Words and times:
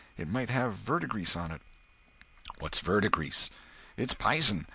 It 0.17 0.27
might 0.27 0.49
have 0.49 0.73
verdigrease 0.73 1.35
on 1.37 1.51
it." 1.51 1.61
"What's 2.57 2.79
verdigrease?" 2.81 3.51
"It's 3.97 4.15
p'ison. 4.15 4.65